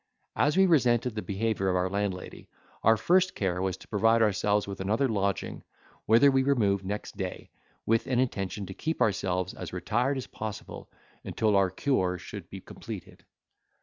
[0.35, 2.49] As we resented the behaviour of our landlady,
[2.81, 5.61] our first care was to provide ourselves with another lodging,
[6.07, 7.51] whither we removed next day,
[7.85, 10.89] with an intention to keep ourselves as retired as possible,
[11.23, 13.23] until our cure should be completed.